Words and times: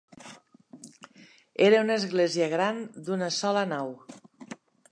Era 1.67 1.81
una 1.85 1.97
església 2.01 2.47
gran 2.55 2.79
d'una 3.09 3.31
sola 3.39 3.65
nau. 3.75 3.93